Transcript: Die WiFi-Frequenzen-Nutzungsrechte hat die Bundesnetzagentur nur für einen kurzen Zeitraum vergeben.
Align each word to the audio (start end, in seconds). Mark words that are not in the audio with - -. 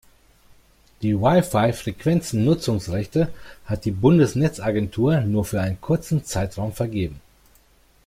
Die 1.03 1.13
WiFi-Frequenzen-Nutzungsrechte 1.13 3.31
hat 3.65 3.85
die 3.85 3.91
Bundesnetzagentur 3.91 5.19
nur 5.21 5.45
für 5.45 5.61
einen 5.61 5.79
kurzen 5.79 6.25
Zeitraum 6.25 6.73
vergeben. 6.73 7.21